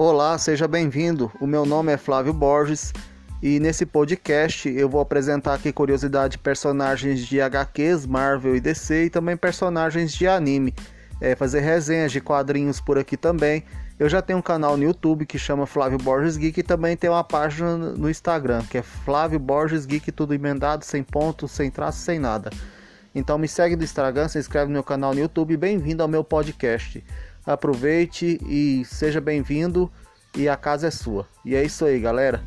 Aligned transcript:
Olá, 0.00 0.38
seja 0.38 0.68
bem-vindo. 0.68 1.28
O 1.40 1.46
meu 1.46 1.66
nome 1.66 1.92
é 1.92 1.96
Flávio 1.96 2.32
Borges 2.32 2.92
e 3.42 3.58
nesse 3.58 3.84
podcast 3.84 4.68
eu 4.68 4.88
vou 4.88 5.00
apresentar 5.00 5.54
aqui 5.54 5.72
curiosidade 5.72 6.36
de 6.36 6.38
personagens 6.38 7.26
de 7.26 7.40
HQs, 7.40 8.06
Marvel 8.06 8.54
e 8.54 8.60
DC 8.60 9.06
e 9.06 9.10
também 9.10 9.36
personagens 9.36 10.12
de 10.12 10.28
anime. 10.28 10.72
É, 11.20 11.34
fazer 11.34 11.62
resenhas 11.62 12.12
de 12.12 12.20
quadrinhos 12.20 12.80
por 12.80 12.96
aqui 12.96 13.16
também. 13.16 13.64
Eu 13.98 14.08
já 14.08 14.22
tenho 14.22 14.38
um 14.38 14.42
canal 14.42 14.76
no 14.76 14.84
YouTube 14.84 15.26
que 15.26 15.36
chama 15.36 15.66
Flávio 15.66 15.98
Borges 15.98 16.36
Geek 16.36 16.60
e 16.60 16.62
também 16.62 16.96
tem 16.96 17.10
uma 17.10 17.24
página 17.24 17.76
no 17.76 18.08
Instagram 18.08 18.62
que 18.70 18.78
é 18.78 18.82
Flávio 18.82 19.40
Borges 19.40 19.84
Geek, 19.84 20.12
tudo 20.12 20.32
emendado, 20.32 20.84
sem 20.84 21.02
ponto, 21.02 21.48
sem 21.48 21.72
traço, 21.72 21.98
sem 21.98 22.20
nada. 22.20 22.50
Então 23.12 23.36
me 23.36 23.48
segue 23.48 23.74
no 23.74 23.82
Instagram, 23.82 24.28
se 24.28 24.38
inscreve 24.38 24.66
no 24.66 24.74
meu 24.74 24.84
canal 24.84 25.12
no 25.12 25.18
YouTube. 25.18 25.56
Bem-vindo 25.56 26.04
ao 26.04 26.08
meu 26.08 26.22
podcast. 26.22 27.02
Aproveite 27.48 28.38
e 28.46 28.84
seja 28.84 29.22
bem-vindo 29.22 29.90
e 30.36 30.50
a 30.50 30.54
casa 30.54 30.88
é 30.88 30.90
sua. 30.90 31.26
E 31.42 31.56
é 31.56 31.64
isso 31.64 31.82
aí, 31.82 31.98
galera. 31.98 32.42